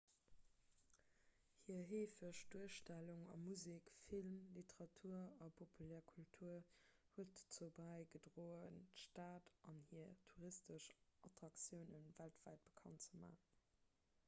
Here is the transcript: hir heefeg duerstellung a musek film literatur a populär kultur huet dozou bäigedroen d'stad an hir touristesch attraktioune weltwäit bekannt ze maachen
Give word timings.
hir 1.65 1.81
heefeg 1.89 2.37
duerstellung 2.53 3.25
a 3.33 3.33
musek 3.41 3.89
film 4.05 4.31
literatur 4.55 5.19
a 5.47 5.49
populär 5.59 6.01
kultur 6.13 6.57
huet 7.17 7.35
dozou 7.49 7.69
bäigedroen 7.79 8.79
d'stad 8.95 9.51
an 9.73 9.81
hir 9.91 10.15
touristesch 10.31 10.87
attraktioune 11.31 12.01
weltwäit 12.21 12.65
bekannt 12.71 13.07
ze 13.09 13.21
maachen 13.25 13.45